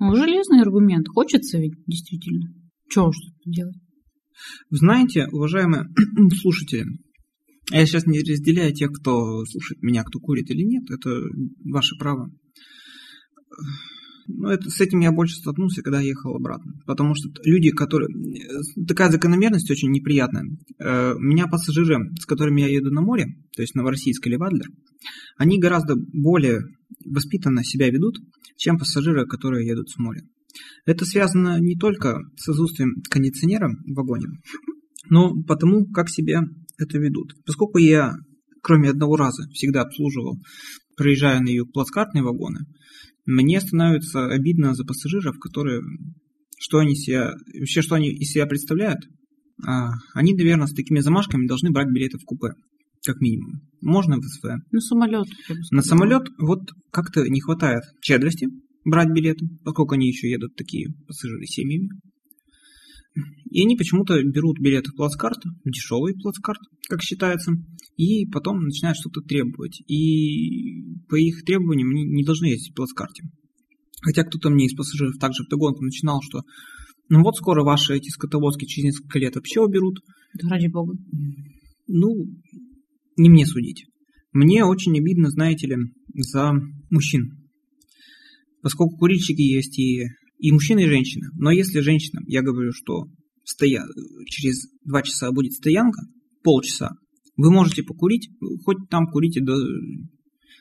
Ну, 0.00 0.14
железный 0.16 0.62
аргумент. 0.62 1.08
Хочется 1.08 1.58
ведь, 1.58 1.74
действительно. 1.86 2.48
Чего 2.88 3.08
уж 3.08 3.16
делать? 3.46 3.76
Вы 4.70 4.76
знаете, 4.76 5.26
уважаемые 5.30 5.84
слушатели, 6.40 6.84
я 7.70 7.86
сейчас 7.86 8.06
не 8.06 8.20
разделяю 8.20 8.72
тех, 8.74 8.90
кто 8.92 9.44
слушает 9.44 9.82
меня, 9.82 10.02
кто 10.02 10.18
курит 10.18 10.50
или 10.50 10.62
нет, 10.62 10.84
это 10.90 11.10
ваше 11.64 11.96
право. 11.98 12.30
Но 14.26 14.50
это, 14.50 14.68
с 14.70 14.80
этим 14.80 15.00
я 15.00 15.12
больше 15.12 15.36
столкнулся, 15.36 15.82
когда 15.82 16.00
ехал 16.00 16.34
обратно. 16.34 16.72
Потому 16.86 17.14
что 17.14 17.28
люди, 17.44 17.70
которые... 17.70 18.08
Такая 18.86 19.10
закономерность 19.10 19.70
очень 19.70 19.90
неприятная. 19.90 20.44
Э, 20.78 21.14
У 21.14 21.20
меня 21.20 21.46
пассажиры, 21.46 22.10
с 22.20 22.26
которыми 22.26 22.60
я 22.60 22.68
еду 22.68 22.90
на 22.90 23.00
море, 23.00 23.26
то 23.54 23.62
есть 23.62 23.74
Новороссийск 23.74 24.26
или 24.26 24.36
Вадлер, 24.36 24.66
они 25.36 25.58
гораздо 25.58 25.94
более 25.96 26.62
воспитанно 27.04 27.64
себя 27.64 27.90
ведут, 27.90 28.18
чем 28.56 28.78
пассажиры, 28.78 29.26
которые 29.26 29.66
едут 29.66 29.90
с 29.90 29.98
моря. 29.98 30.22
Это 30.84 31.04
связано 31.04 31.58
не 31.60 31.76
только 31.76 32.20
с 32.36 32.48
отсутствием 32.48 33.02
кондиционера 33.10 33.68
в 33.68 33.94
вагоне, 33.94 34.26
но 35.08 35.32
потому, 35.42 35.86
как 35.86 36.10
себя 36.10 36.42
это 36.78 36.98
ведут. 36.98 37.34
Поскольку 37.46 37.78
я, 37.78 38.14
кроме 38.62 38.90
одного 38.90 39.16
раза, 39.16 39.48
всегда 39.52 39.82
обслуживал, 39.82 40.38
проезжая 40.96 41.40
на 41.40 41.48
юг 41.48 41.72
плацкартные 41.72 42.22
вагоны, 42.22 42.60
мне 43.24 43.60
становится 43.60 44.26
обидно 44.26 44.74
за 44.74 44.84
пассажиров, 44.84 45.38
которые, 45.38 45.82
что 46.58 46.78
они 46.78 46.94
себя, 46.94 47.32
вообще, 47.58 47.82
что 47.82 47.94
они 47.94 48.10
из 48.10 48.30
себя 48.30 48.46
представляют. 48.46 49.00
А, 49.64 49.92
они, 50.14 50.34
наверное, 50.34 50.66
с 50.66 50.74
такими 50.74 51.00
замашками 51.00 51.46
должны 51.46 51.70
брать 51.70 51.92
билеты 51.92 52.18
в 52.18 52.24
купе, 52.24 52.54
как 53.04 53.20
минимум. 53.20 53.60
Можно 53.80 54.16
в 54.16 54.24
СВ. 54.24 54.48
Ну, 54.70 54.80
самолет. 54.80 55.26
На 55.70 55.82
самолет 55.82 56.28
вот 56.38 56.60
как-то 56.90 57.28
не 57.28 57.40
хватает 57.40 57.82
щедрости 58.02 58.48
брать 58.84 59.12
билеты, 59.12 59.46
поскольку 59.64 59.94
они 59.94 60.08
еще 60.08 60.30
едут 60.30 60.56
такие 60.56 60.88
пассажиры 61.06 61.44
семьями. 61.46 61.88
И 63.50 63.62
они 63.62 63.76
почему-то 63.76 64.22
берут 64.22 64.58
билеты 64.58 64.90
в 64.90 64.96
плацкарт, 64.96 65.38
дешевый 65.64 66.14
плацкарт, 66.14 66.60
как 66.88 67.02
считается, 67.02 67.52
и 67.96 68.26
потом 68.26 68.60
начинают 68.64 68.96
что-то 68.98 69.20
требовать. 69.20 69.82
И 69.86 70.82
по 71.08 71.16
их 71.16 71.44
требованиям 71.44 71.90
не 71.90 72.24
должны 72.24 72.46
ездить 72.46 72.72
в 72.72 72.76
плацкарте. 72.76 73.24
Хотя 74.00 74.24
кто-то 74.24 74.50
мне 74.50 74.66
из 74.66 74.74
пассажиров 74.74 75.18
также 75.18 75.44
в 75.44 75.48
догонку 75.48 75.84
начинал, 75.84 76.20
что 76.22 76.42
Ну 77.08 77.22
вот 77.22 77.36
скоро 77.36 77.62
ваши 77.62 77.94
эти 77.94 78.08
скотоводки 78.08 78.64
через 78.64 78.94
несколько 78.94 79.18
лет 79.18 79.34
вообще 79.34 79.60
уберут. 79.60 80.00
Да 80.40 80.48
ради 80.48 80.68
бога. 80.68 80.96
Ну, 81.86 82.08
не 83.18 83.28
мне 83.28 83.44
судить. 83.44 83.84
Мне 84.32 84.64
очень 84.64 84.98
обидно, 84.98 85.28
знаете 85.28 85.66
ли, 85.66 85.76
за 86.14 86.52
мужчин. 86.90 87.32
Поскольку 88.62 88.96
курильщики 88.96 89.42
есть 89.42 89.78
и, 89.78 90.06
и 90.42 90.50
мужчины, 90.50 90.82
и 90.84 90.88
женщины. 90.88 91.28
Но 91.34 91.52
если 91.52 91.80
женщина, 91.80 92.20
я 92.26 92.42
говорю, 92.42 92.72
что 92.72 93.06
стоя, 93.44 93.84
через 94.26 94.68
два 94.84 95.02
часа 95.02 95.30
будет 95.30 95.52
стоянка, 95.52 96.02
полчаса, 96.42 96.90
вы 97.36 97.52
можете 97.52 97.84
покурить, 97.84 98.28
хоть 98.64 98.88
там 98.90 99.06
курите 99.06 99.40
до... 99.40 99.56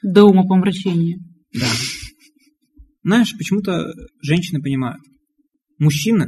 До 0.04 0.26
умопомрачения. 0.26 1.20
Да. 1.54 1.68
Знаешь, 3.04 3.36
почему-то 3.36 3.92
женщины 4.22 4.62
понимают. 4.62 5.02
Мужчины, 5.80 6.28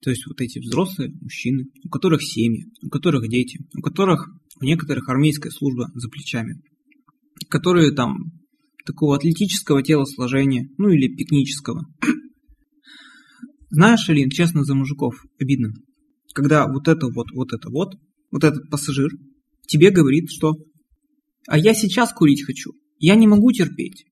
то 0.00 0.08
есть 0.08 0.26
вот 0.26 0.40
эти 0.40 0.58
взрослые 0.58 1.12
мужчины, 1.20 1.66
у 1.84 1.90
которых 1.90 2.22
семьи, 2.22 2.72
у 2.82 2.88
которых 2.88 3.28
дети, 3.28 3.58
у 3.76 3.82
которых 3.82 4.30
у 4.60 4.64
некоторых 4.64 5.10
армейская 5.10 5.50
служба 5.50 5.90
за 5.94 6.08
плечами, 6.08 6.62
которые 7.50 7.92
там 7.92 8.32
такого 8.86 9.16
атлетического 9.16 9.82
телосложения, 9.82 10.70
ну 10.78 10.88
или 10.88 11.14
пикнического. 11.14 11.84
Знаешь, 13.74 14.08
Алин, 14.08 14.30
честно, 14.30 14.62
за 14.62 14.76
мужиков 14.76 15.16
обидно. 15.40 15.74
Когда 16.32 16.68
вот 16.68 16.86
это 16.86 17.08
вот, 17.08 17.32
вот 17.32 17.52
это 17.52 17.70
вот, 17.70 17.96
вот 18.30 18.44
этот 18.44 18.70
пассажир 18.70 19.10
тебе 19.66 19.90
говорит, 19.90 20.30
что 20.30 20.54
«а 21.48 21.58
я 21.58 21.74
сейчас 21.74 22.12
курить 22.12 22.44
хочу, 22.44 22.70
я 22.98 23.16
не 23.16 23.26
могу 23.26 23.50
терпеть». 23.50 24.04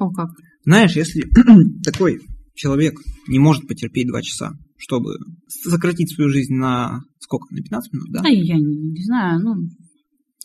О, 0.00 0.10
как? 0.10 0.30
Знаешь, 0.64 0.96
если 0.96 1.22
такой 1.84 2.20
человек 2.54 2.98
не 3.28 3.38
может 3.38 3.68
потерпеть 3.68 4.08
два 4.08 4.22
часа, 4.22 4.52
чтобы 4.78 5.16
сократить 5.48 6.14
свою 6.14 6.30
жизнь 6.30 6.54
на 6.54 7.02
сколько? 7.20 7.54
На 7.54 7.60
15 7.60 7.92
минут, 7.92 8.08
да? 8.10 8.22
Да, 8.22 8.28
я 8.30 8.56
не, 8.56 9.04
знаю, 9.04 9.40
ну... 9.40 9.68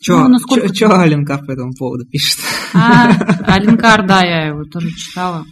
Че 0.02 0.18
ну, 0.18 0.28
насколько... 0.28 0.68
чё, 0.68 0.74
чё 0.74 0.90
Аленкар 0.90 1.46
по 1.46 1.50
этому 1.50 1.72
поводу 1.72 2.04
пишет? 2.06 2.40
А, 2.74 3.08
Аленкар, 3.54 4.06
да, 4.06 4.22
я 4.22 4.48
его 4.48 4.64
тоже 4.64 4.90
читала. 4.90 5.46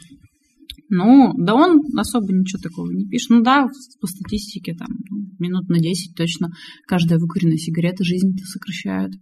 Ну, 0.91 1.35
да 1.37 1.55
он 1.55 1.81
особо 1.97 2.33
ничего 2.33 2.61
такого 2.63 2.91
не 2.91 3.07
пишет. 3.07 3.31
Ну 3.31 3.43
да, 3.43 3.67
по 4.01 4.07
статистике 4.07 4.75
там 4.75 4.89
ну, 5.11 5.19
минут 5.39 5.69
на 5.69 5.79
10 5.79 6.15
точно 6.17 6.51
каждая 6.87 7.19
выкуренная 7.19 7.59
сигарета 7.59 8.05
жизнь-то 8.05 8.45
сокращает. 8.45 9.13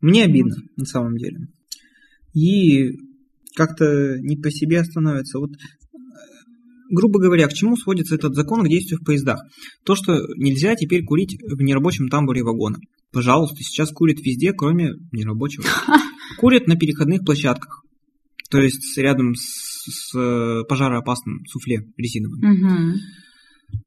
Мне 0.00 0.24
обидно, 0.24 0.56
на 0.76 0.84
самом 0.84 1.16
деле. 1.16 1.48
И 2.34 2.90
как-то 3.54 4.18
не 4.20 4.36
по 4.36 4.50
себе 4.50 4.82
становится. 4.84 5.38
Вот 5.38 5.50
грубо 6.90 7.20
говоря, 7.20 7.46
к 7.48 7.52
чему 7.52 7.76
сводится 7.76 8.14
этот 8.14 8.34
закон 8.34 8.64
к 8.64 8.68
действию 8.68 9.00
в 9.00 9.04
поездах? 9.04 9.40
То, 9.84 9.94
что 9.94 10.14
нельзя 10.36 10.74
теперь 10.74 11.04
курить 11.04 11.36
в 11.40 11.60
нерабочем 11.60 12.08
тамбуре 12.08 12.42
вагона. 12.42 12.78
Пожалуйста, 13.12 13.56
сейчас 13.58 13.90
курят 13.90 14.20
везде, 14.20 14.52
кроме 14.52 14.92
нерабочего. 15.12 15.64
Курят 16.38 16.66
на 16.66 16.76
переходных 16.76 17.24
площадках. 17.24 17.82
То 18.50 18.58
есть 18.58 18.96
рядом 18.96 19.34
с, 19.34 19.84
с 19.90 20.64
пожароопасным 20.68 21.44
суфле 21.46 21.84
резиновым. 21.96 22.40
Угу. 22.40 22.94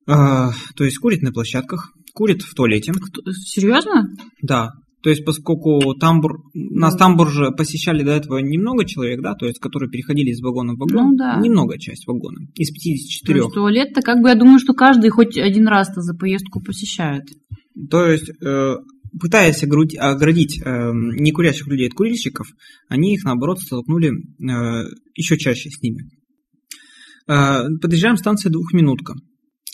А, 0.07 0.51
то 0.75 0.83
есть 0.83 0.97
курят 0.97 1.21
на 1.21 1.31
площадках, 1.31 1.91
курят 2.13 2.41
в 2.41 2.53
туалете. 2.53 2.91
Кто, 2.93 3.31
серьезно? 3.31 4.07
Да. 4.41 4.71
То 5.03 5.09
есть, 5.09 5.25
поскольку 5.25 5.95
тамбур, 5.95 6.43
нас 6.53 6.95
тамбур 6.95 7.31
же 7.31 7.51
посещали 7.51 8.03
до 8.03 8.11
этого 8.11 8.37
немного 8.37 8.85
человек, 8.85 9.21
да, 9.21 9.33
то 9.33 9.47
есть, 9.47 9.59
которые 9.59 9.89
переходили 9.89 10.29
из 10.29 10.41
вагона 10.41 10.73
в 10.73 10.77
вагон, 10.77 11.11
ну, 11.11 11.17
да. 11.17 11.39
немного 11.39 11.79
часть 11.79 12.05
вагона, 12.05 12.45
из 12.53 12.69
54. 12.69 13.39
То 13.39 13.43
есть, 13.43 13.55
туалет-то, 13.55 14.01
как 14.01 14.21
бы, 14.21 14.29
я 14.29 14.35
думаю, 14.35 14.59
что 14.59 14.73
каждый 14.73 15.09
хоть 15.09 15.37
один 15.37 15.67
раз-то 15.67 16.01
за 16.01 16.13
поездку 16.13 16.61
посещает. 16.61 17.23
То 17.89 18.05
есть, 18.05 18.29
э, 18.45 18.75
пытаясь 19.19 19.63
оградить, 19.63 19.97
оградить 19.97 20.61
э, 20.63 20.91
некурящих 20.93 21.67
людей 21.67 21.87
от 21.87 21.93
курильщиков, 21.93 22.47
они 22.87 23.13
их, 23.13 23.23
наоборот, 23.23 23.59
столкнули 23.59 24.11
э, 24.11 24.89
еще 25.15 25.37
чаще 25.37 25.69
с 25.69 25.81
ними. 25.81 26.09
Э, 27.27 27.63
подъезжаем 27.81 28.17
станция 28.17 28.51
двухминутка. 28.51 29.15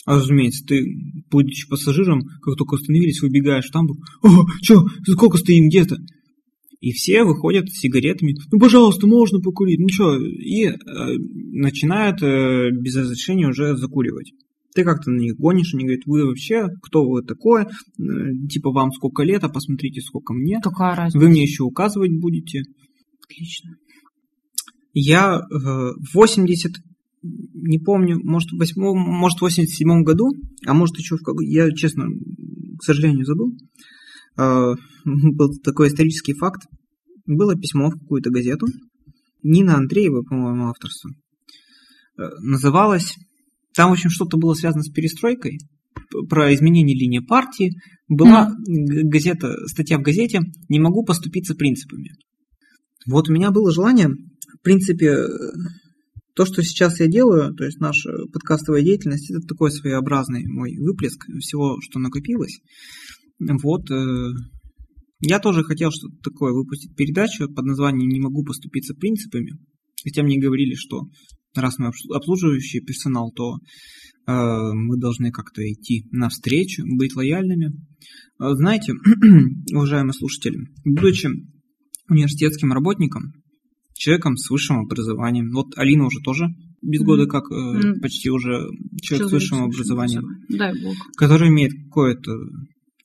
А 0.06 0.16
разумеется, 0.16 0.64
ты, 0.64 0.84
будучи 1.30 1.68
пассажиром, 1.68 2.22
как 2.42 2.56
только 2.56 2.76
остановились, 2.76 3.20
выбегаешь 3.20 3.66
в 3.66 3.72
тамбур. 3.72 3.98
О, 4.22 4.46
что, 4.62 4.86
сколько 5.06 5.36
стоим 5.36 5.68
где-то? 5.68 5.98
И 6.80 6.92
все 6.92 7.24
выходят 7.24 7.68
с 7.68 7.80
сигаретами. 7.80 8.36
Ну, 8.50 8.58
пожалуйста, 8.58 9.06
можно 9.06 9.40
покурить. 9.40 9.80
Ну 9.80 9.88
что? 9.88 10.16
И 10.16 10.64
э, 10.64 10.76
начинают 11.52 12.22
э, 12.22 12.70
без 12.70 12.96
разрешения 12.96 13.48
уже 13.48 13.76
закуривать. 13.76 14.32
Ты 14.78 14.84
как-то 14.84 15.10
на 15.10 15.18
них 15.18 15.34
гонишь, 15.34 15.74
они 15.74 15.86
говорят, 15.86 16.06
вы 16.06 16.24
вообще, 16.24 16.68
кто 16.80 17.02
вы 17.04 17.24
такое? 17.24 17.64
Э, 17.64 18.04
типа, 18.48 18.70
вам 18.70 18.92
сколько 18.92 19.24
лет, 19.24 19.42
а 19.42 19.48
посмотрите, 19.48 20.00
сколько 20.00 20.32
мне. 20.32 20.60
Какая 20.62 20.94
разница? 20.94 21.18
Вы 21.18 21.30
мне 21.30 21.42
еще 21.42 21.64
указывать 21.64 22.12
будете. 22.12 22.62
Отлично. 23.24 23.72
Я 24.94 25.40
э, 25.40 25.90
80 26.14 26.74
не 27.24 27.80
помню, 27.80 28.20
может, 28.22 28.52
в 28.52 28.56
8, 28.56 28.80
может, 28.80 29.38
в 29.38 29.42
87 29.42 30.04
году, 30.04 30.30
а 30.64 30.74
может, 30.74 30.96
еще 30.96 31.16
в 31.16 31.24
какой 31.24 31.48
я, 31.48 31.72
честно, 31.72 32.04
к 32.78 32.84
сожалению, 32.84 33.24
забыл. 33.24 33.52
А, 34.36 34.74
был 35.04 35.50
такой 35.64 35.88
исторический 35.88 36.34
факт. 36.34 36.68
Было 37.26 37.56
письмо 37.56 37.90
в 37.90 37.98
какую-то 37.98 38.30
газету. 38.30 38.66
Нина 39.42 39.74
Андреева, 39.74 40.22
по-моему, 40.22 40.68
авторство. 40.68 41.10
Э, 42.16 42.28
называлось... 42.42 43.16
Там, 43.74 43.90
в 43.90 43.92
общем, 43.92 44.10
что-то 44.10 44.36
было 44.36 44.54
связано 44.54 44.82
с 44.82 44.90
перестройкой, 44.90 45.58
про 46.28 46.54
изменение 46.54 46.96
линии 46.96 47.20
партии. 47.20 47.72
Была 48.08 48.48
mm. 48.48 49.02
газета, 49.04 49.54
статья 49.66 49.98
в 49.98 50.02
газете 50.02 50.40
«Не 50.68 50.80
могу 50.80 51.04
поступиться 51.04 51.54
принципами». 51.54 52.12
Вот 53.06 53.28
у 53.28 53.32
меня 53.32 53.50
было 53.50 53.70
желание, 53.70 54.08
в 54.08 54.62
принципе, 54.62 55.16
то, 56.34 56.44
что 56.44 56.62
сейчас 56.62 57.00
я 57.00 57.06
делаю, 57.06 57.54
то 57.54 57.64
есть 57.64 57.80
наша 57.80 58.10
подкастовая 58.32 58.82
деятельность, 58.82 59.30
это 59.30 59.40
такой 59.46 59.70
своеобразный 59.70 60.46
мой 60.46 60.76
выплеск 60.76 61.24
всего, 61.40 61.78
что 61.80 61.98
накопилось. 61.98 62.60
Вот. 63.40 63.90
Э, 63.90 64.30
я 65.20 65.40
тоже 65.40 65.64
хотел 65.64 65.90
что-то 65.90 66.14
такое 66.22 66.52
выпустить 66.52 66.94
передачу 66.94 67.48
под 67.52 67.64
названием 67.64 68.08
«Не 68.08 68.20
могу 68.20 68.44
поступиться 68.44 68.94
принципами». 68.94 69.58
Хотя 70.04 70.22
мне 70.22 70.38
говорили, 70.38 70.74
что 70.74 71.08
раз 71.60 71.78
мы 71.78 71.90
обслуживающий 72.14 72.80
персонал, 72.80 73.32
то 73.32 73.56
э, 73.56 74.32
мы 74.72 74.98
должны 74.98 75.30
как-то 75.30 75.62
идти 75.62 76.04
навстречу, 76.10 76.84
быть 76.86 77.14
лояльными. 77.14 77.72
Э, 78.40 78.54
знаете, 78.54 78.94
уважаемые 79.72 80.12
слушатели, 80.12 80.58
будучи 80.84 81.28
университетским 82.08 82.72
работником, 82.72 83.32
человеком 83.94 84.36
с 84.36 84.48
высшим 84.48 84.80
образованием. 84.80 85.50
Вот 85.52 85.76
Алина 85.76 86.06
уже 86.06 86.20
тоже 86.20 86.46
без 86.80 87.02
года 87.02 87.26
как 87.26 87.44
mm. 87.50 88.00
почти 88.00 88.30
уже 88.30 88.68
человек 89.02 89.26
Все 89.26 89.28
с 89.28 89.32
высшим 89.32 89.64
образованием. 89.64 90.24
Дай 90.48 90.72
бог. 90.80 90.94
Который 91.16 91.48
имеет 91.48 91.72
какой-то 91.72 92.32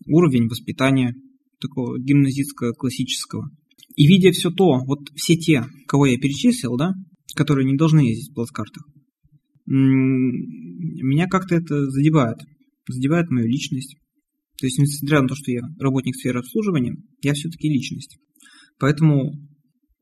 уровень 0.06 0.48
воспитания 0.48 1.16
такого 1.60 2.00
гимназистского, 2.00 2.74
классического. 2.74 3.50
И 3.96 4.08
видя 4.08 4.32
все 4.32 4.52
то, 4.52 4.80
вот 4.86 5.10
все 5.16 5.36
те, 5.36 5.66
кого 5.88 6.06
я 6.06 6.18
перечислил, 6.18 6.78
да, 6.78 6.94
которые 7.36 7.66
не 7.66 7.78
должны 7.78 8.00
ездить 8.00 8.32
в 8.32 8.36
плацкартах, 8.36 8.86
меня 9.66 11.28
как-то 11.28 11.56
это 11.56 11.90
задевает. 11.90 12.38
Задевает 12.88 13.30
мою 13.30 13.48
личность. 13.48 13.96
То 14.60 14.68
есть, 14.68 14.78
несмотря 14.78 15.22
на 15.22 15.28
то, 15.28 15.36
что 15.36 15.52
я 15.52 15.62
работник 15.80 16.16
сферы 16.16 16.40
обслуживания, 16.40 16.96
я 17.22 17.34
все-таки 17.34 17.70
личность. 17.70 18.18
Поэтому 18.78 19.32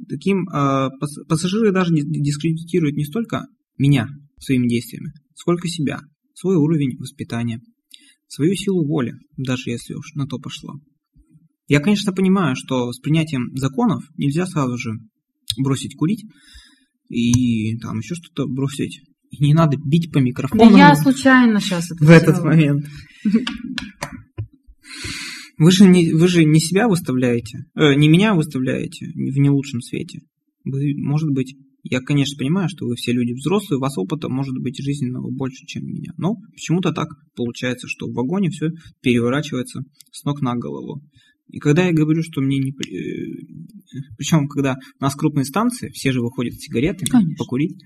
таким 0.10 0.48
э, 0.50 0.90
пассажиры 1.28 1.72
даже 1.72 1.94
дискредитируют 1.94 2.96
не 2.96 3.06
столько 3.06 3.46
меня 3.78 4.08
своими 4.40 4.68
действиями, 4.68 5.14
сколько 5.36 5.68
себя, 5.68 6.00
свой 6.34 6.56
уровень 6.56 6.98
воспитания, 6.98 7.62
свою 8.28 8.56
силу 8.56 8.86
воли, 8.88 9.14
даже 9.38 9.70
если 9.70 9.94
уж 9.94 10.14
на 10.16 10.26
то 10.26 10.40
пошло. 10.40 10.74
Я, 11.68 11.80
конечно, 11.80 12.12
понимаю, 12.12 12.56
что 12.56 12.92
с 12.92 13.00
принятием 13.00 13.56
законов 13.56 14.04
нельзя 14.18 14.46
сразу 14.46 14.78
же 14.78 14.92
бросить 15.58 15.96
курить 15.96 16.26
и 17.12 17.78
там 17.78 18.00
еще 18.00 18.16
что-то 18.16 18.48
бросить. 18.48 19.02
И 19.30 19.44
не 19.44 19.54
надо 19.54 19.78
бить 19.78 20.12
по 20.12 20.18
микрофону. 20.18 20.72
Да 20.72 20.78
я 20.78 20.96
случайно 20.96 21.60
сейчас 21.60 21.92
это 21.92 22.04
В 22.04 22.10
этот 22.10 22.44
момент. 22.44 22.86
Вы 25.58 25.72
же 25.72 25.86
не, 25.86 26.12
вы 26.12 26.28
же 26.28 26.44
не 26.44 26.60
себя 26.60 26.88
выставляете, 26.88 27.66
э, 27.76 27.94
не 27.94 28.10
меня 28.10 28.34
выставляете 28.34 29.06
в 29.06 29.38
не 29.38 29.50
лучшем 29.52 29.82
свете. 29.82 30.22
Вы, 30.64 30.96
может 30.98 31.30
быть, 31.30 31.56
я, 31.84 32.00
конечно, 32.00 32.38
понимаю, 32.38 32.68
что 32.68 32.88
вы 32.88 32.96
все 32.96 33.12
люди 33.12 33.34
взрослые, 33.34 33.78
у 33.78 33.82
вас 33.82 33.98
опыта 33.98 34.28
может 34.28 34.56
быть 34.58 34.82
жизненного 34.82 35.30
больше, 35.32 35.66
чем 35.66 35.84
у 35.84 35.88
меня. 35.88 36.14
Но 36.18 36.36
почему-то 36.54 36.92
так 36.92 37.10
получается, 37.36 37.88
что 37.88 38.08
в 38.08 38.14
вагоне 38.14 38.50
все 38.50 38.70
переворачивается 39.02 39.82
с 40.12 40.24
ног 40.24 40.42
на 40.42 40.56
голову. 40.56 41.02
И 41.52 41.60
когда 41.60 41.86
я 41.86 41.94
говорю, 41.94 42.24
что 42.24 42.40
мне 42.42 42.60
не... 42.60 42.74
Причем, 44.18 44.48
когда 44.48 44.78
у 45.00 45.04
нас 45.04 45.16
крупные 45.16 45.44
станции, 45.44 45.90
все 45.90 46.14
же 46.14 46.22
выходят 46.22 46.54
с 46.54 46.60
сигаретами, 46.60 47.10
Конечно. 47.10 47.36
покурить. 47.38 47.78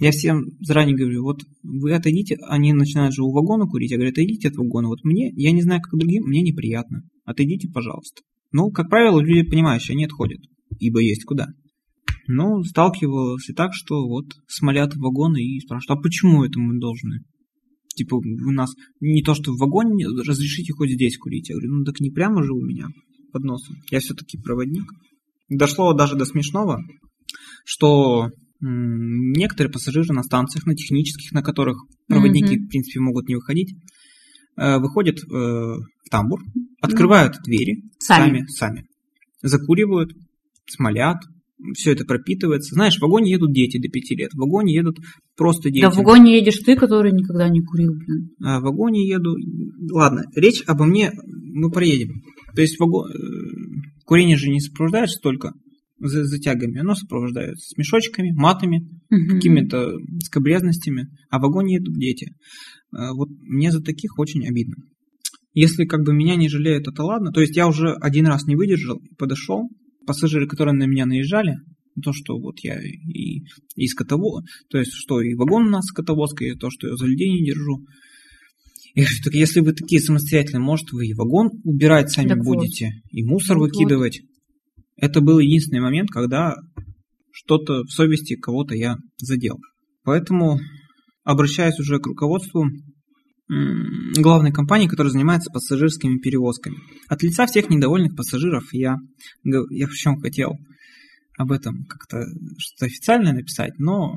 Я 0.00 0.10
всем 0.10 0.46
заранее 0.60 0.96
говорю, 0.96 1.22
вот 1.22 1.42
вы 1.62 1.94
отойдите, 1.94 2.36
они 2.48 2.72
начинают 2.72 3.14
же 3.14 3.22
у 3.22 3.30
вагона 3.30 3.66
курить, 3.66 3.92
я 3.92 3.98
говорю, 3.98 4.10
отойдите 4.10 4.48
от 4.48 4.56
вагона. 4.56 4.88
Вот 4.88 5.04
мне, 5.04 5.30
я 5.36 5.52
не 5.52 5.62
знаю, 5.62 5.80
как 5.80 5.92
другим, 5.98 6.24
мне 6.24 6.42
неприятно. 6.42 7.02
Отойдите, 7.24 7.68
пожалуйста. 7.68 8.22
Ну, 8.50 8.70
как 8.70 8.88
правило, 8.88 9.20
люди 9.20 9.48
понимающие, 9.48 9.94
они 9.94 10.06
отходят, 10.06 10.40
ибо 10.80 11.00
есть 11.00 11.24
куда. 11.24 11.48
Ну, 12.26 12.64
сталкивалась 12.64 13.48
и 13.48 13.52
так, 13.52 13.72
что 13.74 14.08
вот 14.08 14.26
смолят 14.48 14.96
вагоны 14.96 15.38
и 15.38 15.60
спрашивают, 15.60 15.98
а 15.98 16.02
почему 16.02 16.44
это 16.44 16.58
мы 16.58 16.80
должны? 16.80 17.20
Типа, 17.94 18.14
у 18.14 18.50
нас 18.50 18.70
не 19.00 19.22
то, 19.22 19.34
что 19.34 19.52
в 19.52 19.58
вагоне, 19.58 20.06
разрешите 20.06 20.72
хоть 20.72 20.90
здесь 20.90 21.18
курить. 21.18 21.48
Я 21.48 21.54
говорю, 21.56 21.74
ну 21.74 21.84
так 21.84 22.00
не 22.00 22.10
прямо 22.10 22.42
же 22.42 22.52
у 22.52 22.60
меня 22.60 22.88
под 23.32 23.44
носом. 23.44 23.76
Я 23.90 24.00
все-таки 24.00 24.38
проводник. 24.38 24.84
Дошло 25.48 25.92
даже 25.92 26.16
до 26.16 26.24
смешного, 26.24 26.82
что 27.64 28.30
некоторые 28.60 29.72
пассажиры 29.72 30.14
на 30.14 30.22
станциях, 30.22 30.66
на 30.66 30.74
технических, 30.74 31.32
на 31.32 31.42
которых 31.42 31.78
проводники, 32.06 32.56
mm-hmm. 32.56 32.66
в 32.66 32.68
принципе, 32.68 33.00
могут 33.00 33.28
не 33.28 33.34
выходить, 33.34 33.74
э, 34.56 34.78
выходят 34.78 35.18
э, 35.18 35.26
в 35.26 36.10
тамбур, 36.10 36.40
открывают 36.80 37.34
mm-hmm. 37.34 37.44
двери 37.44 37.82
сами. 37.98 38.22
сами, 38.22 38.46
сами, 38.46 38.86
закуривают, 39.42 40.12
смолят, 40.66 41.18
все 41.74 41.92
это 41.92 42.04
пропитывается. 42.04 42.74
Знаешь, 42.74 42.96
в 42.96 43.02
вагоне 43.02 43.30
едут 43.30 43.52
дети 43.52 43.78
до 43.78 43.88
пяти 43.88 44.14
лет, 44.14 44.32
в 44.32 44.38
вагоне 44.38 44.74
едут 44.74 44.98
просто 45.36 45.70
дети. 45.70 45.82
Да 45.82 45.90
в 45.90 45.96
вагоне 45.96 46.36
едешь 46.36 46.58
ты, 46.58 46.76
который 46.76 47.12
никогда 47.12 47.48
не 47.48 47.62
курил, 47.62 47.92
блин. 47.94 48.30
А 48.42 48.60
в 48.60 48.64
вагоне 48.64 49.06
еду... 49.06 49.36
Ладно, 49.90 50.24
речь 50.34 50.62
обо 50.66 50.84
мне, 50.84 51.12
мы 51.24 51.70
проедем. 51.70 52.22
То 52.54 52.62
есть 52.62 52.78
вагон... 52.78 53.10
Э, 53.10 53.14
курение 54.04 54.36
же 54.36 54.50
не 54.50 54.60
сопровождается 54.60 55.18
только 55.22 55.52
за 55.98 56.24
затягами, 56.24 56.80
оно 56.80 56.94
сопровождается 56.94 57.64
с 57.64 57.76
мешочками, 57.78 58.32
матами, 58.32 58.88
угу. 59.10 59.36
какими-то 59.36 59.92
скобрезностями, 60.24 61.08
а 61.30 61.38
в 61.38 61.42
вагоне 61.42 61.76
едут 61.76 61.94
дети. 61.94 62.32
А 62.92 63.12
вот 63.14 63.28
мне 63.40 63.70
за 63.70 63.80
таких 63.82 64.18
очень 64.18 64.46
обидно. 64.46 64.76
Если 65.54 65.84
как 65.84 66.04
бы 66.04 66.12
меня 66.12 66.36
не 66.36 66.48
жалеют, 66.48 66.88
это 66.88 67.02
ладно. 67.02 67.30
То 67.30 67.40
есть 67.40 67.56
я 67.56 67.68
уже 67.68 67.92
один 68.00 68.26
раз 68.26 68.46
не 68.46 68.56
выдержал, 68.56 69.00
подошел, 69.18 69.68
пассажиры, 70.06 70.46
которые 70.46 70.74
на 70.74 70.84
меня 70.84 71.06
наезжали, 71.06 71.56
то, 72.02 72.12
что 72.12 72.38
вот 72.38 72.60
я 72.60 72.80
и, 72.80 73.42
и 73.76 73.86
скотовоз, 73.86 74.44
то 74.70 74.78
есть, 74.78 74.92
что 74.92 75.20
и 75.20 75.34
вагон 75.34 75.66
у 75.66 75.70
нас 75.70 75.84
скотовозка, 75.86 76.44
и 76.44 76.54
то, 76.54 76.70
что 76.70 76.88
я 76.88 76.96
за 76.96 77.06
людей 77.06 77.30
не 77.30 77.44
держу. 77.44 77.84
Я 78.94 79.04
говорю, 79.04 79.22
так 79.24 79.34
если 79.34 79.60
вы 79.60 79.72
такие 79.72 80.00
самостоятельные, 80.00 80.62
может, 80.62 80.92
вы 80.92 81.06
и 81.06 81.14
вагон 81.14 81.50
убирать 81.64 82.10
сами 82.10 82.28
так 82.28 82.38
будете, 82.38 82.86
вот. 82.86 83.12
и 83.12 83.24
мусор 83.24 83.58
вот 83.58 83.70
выкидывать. 83.70 84.20
Вот. 84.20 84.84
Это 84.96 85.20
был 85.20 85.38
единственный 85.38 85.80
момент, 85.80 86.10
когда 86.10 86.54
что-то 87.32 87.84
в 87.84 87.90
совести 87.90 88.36
кого-то 88.36 88.74
я 88.74 88.96
задел. 89.16 89.58
Поэтому 90.04 90.60
обращаюсь 91.24 91.78
уже 91.78 91.98
к 91.98 92.06
руководству 92.06 92.66
главной 94.16 94.52
компании, 94.52 94.88
которая 94.88 95.12
занимается 95.12 95.50
пассажирскими 95.50 96.18
перевозками. 96.18 96.76
От 97.08 97.22
лица 97.22 97.46
всех 97.46 97.70
недовольных 97.70 98.16
пассажиров 98.16 98.72
я, 98.72 98.96
я 99.44 99.86
причем 99.86 100.20
хотел 100.20 100.52
об 101.36 101.52
этом 101.52 101.84
как-то 101.84 102.24
что-то 102.58 102.86
официальное 102.86 103.32
написать, 103.32 103.78
но 103.78 104.14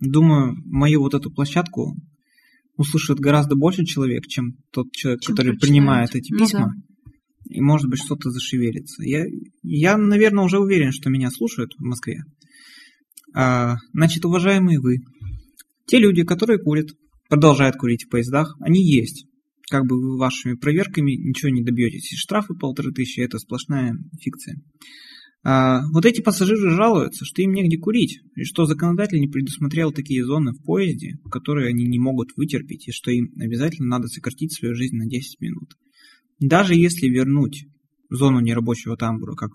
думаю, 0.00 0.54
мою 0.64 1.00
вот 1.00 1.14
эту 1.14 1.30
площадку 1.30 1.96
услышит 2.76 3.18
гораздо 3.18 3.56
больше 3.56 3.84
человек, 3.84 4.26
чем 4.26 4.56
тот 4.72 4.90
человек, 4.92 5.22
чем 5.22 5.34
который 5.34 5.56
принимает 5.56 6.14
эти 6.14 6.32
письма. 6.32 6.60
Ну, 6.60 6.66
да. 6.66 6.72
И 7.50 7.60
может 7.60 7.88
быть 7.90 8.00
что-то 8.00 8.30
зашевелится. 8.30 9.02
Я, 9.04 9.26
я, 9.62 9.98
наверное, 9.98 10.44
уже 10.44 10.58
уверен, 10.58 10.92
что 10.92 11.10
меня 11.10 11.30
слушают 11.30 11.72
в 11.78 11.82
Москве. 11.82 12.22
А, 13.34 13.76
значит, 13.92 14.24
уважаемые 14.24 14.80
вы, 14.80 14.98
те 15.86 15.98
люди, 15.98 16.24
которые 16.24 16.58
курят, 16.58 16.88
продолжают 17.28 17.76
курить 17.76 18.04
в 18.04 18.08
поездах, 18.08 18.56
они 18.60 18.82
есть. 18.84 19.26
Как 19.70 19.86
бы 19.86 20.00
вы 20.00 20.18
вашими 20.18 20.54
проверками 20.54 21.12
ничего 21.12 21.50
не 21.50 21.62
добьетесь. 21.62 22.12
И 22.12 22.16
штрафы 22.16 22.54
полторы 22.54 22.92
тысячи– 22.92 23.20
это 23.20 23.38
сплошная 23.38 23.96
фикция. 24.20 24.60
А, 25.46 25.86
вот 25.92 26.06
эти 26.06 26.22
пассажиры 26.22 26.70
жалуются, 26.70 27.24
что 27.24 27.42
им 27.42 27.52
негде 27.52 27.76
курить, 27.76 28.20
и 28.34 28.44
что 28.44 28.64
законодатель 28.64 29.20
не 29.20 29.28
предусмотрел 29.28 29.92
такие 29.92 30.24
зоны 30.24 30.52
в 30.52 30.62
поезде, 30.62 31.18
которые 31.30 31.68
они 31.68 31.84
не 31.84 31.98
могут 31.98 32.30
вытерпеть, 32.36 32.88
и 32.88 32.92
что 32.92 33.10
им 33.10 33.30
обязательно 33.38 33.88
надо 33.88 34.08
сократить 34.08 34.54
свою 34.54 34.74
жизнь 34.74 34.96
на 34.96 35.06
10 35.06 35.40
минут. 35.40 35.74
Даже 36.40 36.74
если 36.74 37.08
вернуть 37.08 37.66
зону 38.08 38.40
нерабочего 38.40 38.96
тамбура 38.96 39.34
как 39.34 39.50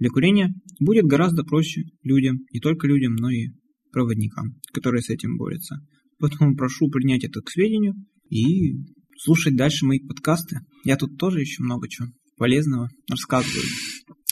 для 0.00 0.10
курения, 0.10 0.52
будет 0.80 1.04
гораздо 1.04 1.44
проще 1.44 1.84
людям, 2.02 2.40
не 2.52 2.58
только 2.58 2.88
людям, 2.88 3.14
но 3.14 3.30
и 3.30 3.48
проводникам, 3.92 4.56
которые 4.72 5.02
с 5.02 5.10
этим 5.10 5.36
борются. 5.36 5.76
Поэтому 6.20 6.54
прошу 6.54 6.88
принять 6.88 7.24
это 7.24 7.40
к 7.40 7.50
сведению 7.50 7.94
и 8.28 8.74
слушать 9.16 9.56
дальше 9.56 9.86
мои 9.86 9.98
подкасты. 9.98 10.60
Я 10.84 10.96
тут 10.96 11.18
тоже 11.18 11.40
еще 11.40 11.62
много 11.62 11.88
чего 11.88 12.08
полезного 12.36 12.88
рассказываю. 13.08 13.64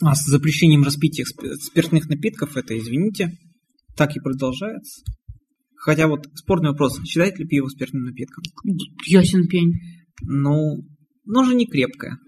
А 0.03 0.15
с 0.15 0.25
запрещением 0.27 0.85
распития 0.85 1.25
спиртных 1.25 2.09
напитков 2.09 2.57
это, 2.57 2.79
извините, 2.79 3.33
так 3.97 4.17
и 4.17 4.21
продолжается. 4.21 5.03
Хотя 5.77 6.09
вот 6.09 6.27
спорный 6.35 6.71
вопрос, 6.71 7.01
считает 7.05 7.39
ли 7.39 7.47
пиво 7.47 7.69
спиртным 7.69 8.05
напитком? 8.05 8.45
Ясен 9.07 9.47
пень. 9.47 9.75
Ну, 10.23 10.85
но 11.25 11.45
же 11.45 11.55
не 11.55 11.67
крепкое. 11.67 12.19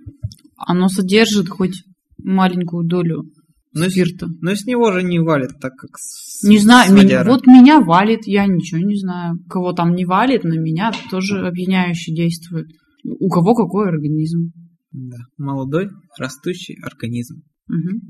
Оно 0.57 0.89
содержит 0.89 1.49
хоть 1.49 1.83
маленькую 2.19 2.87
долю 2.87 3.25
но 3.73 3.89
спирта. 3.89 4.27
С, 4.27 4.41
но 4.41 4.55
с 4.55 4.65
него 4.67 4.93
же 4.93 5.03
не 5.03 5.21
валит, 5.21 5.51
так 5.61 5.77
как 5.77 5.91
с, 5.97 6.43
Не 6.43 6.59
знаю, 6.59 6.93
меня, 6.93 7.25
вот 7.25 7.47
меня 7.47 7.81
валит, 7.81 8.27
я 8.27 8.47
ничего 8.47 8.81
не 8.81 8.97
знаю. 8.97 9.39
Кого 9.49 9.73
там 9.73 9.95
не 9.95 10.05
валит, 10.05 10.45
на 10.45 10.59
меня 10.59 10.93
тоже 11.11 11.47
опьяняюще 11.47 12.13
действует. 12.13 12.69
У 13.05 13.29
кого 13.29 13.55
какой 13.55 13.89
организм. 13.89 14.53
Да, 14.93 15.19
молодой, 15.39 15.89
растущий 16.19 16.77
организм. 16.83 17.43
Угу. 17.69 18.01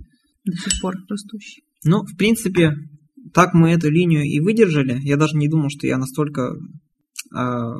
До 0.46 0.56
сих 0.56 0.80
пор 0.80 0.94
растущий. 1.08 1.62
Ну, 1.84 2.04
в 2.04 2.16
принципе, 2.16 2.72
так 3.34 3.52
мы 3.52 3.70
эту 3.70 3.90
линию 3.90 4.22
и 4.22 4.40
выдержали. 4.40 4.98
Я 5.02 5.16
даже 5.16 5.36
не 5.36 5.48
думал, 5.48 5.68
что 5.68 5.86
я 5.86 5.98
настолько 5.98 6.54
э, 7.36 7.72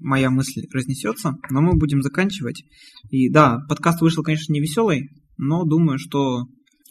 моя 0.00 0.30
мысль 0.30 0.62
разнесется, 0.72 1.34
но 1.50 1.60
мы 1.60 1.78
будем 1.78 2.02
заканчивать. 2.02 2.64
И 3.10 3.30
да, 3.30 3.58
подкаст 3.68 4.00
вышел, 4.00 4.22
конечно, 4.22 4.52
не 4.52 4.60
веселый, 4.60 5.10
но 5.36 5.64
думаю, 5.64 5.98
что 5.98 6.46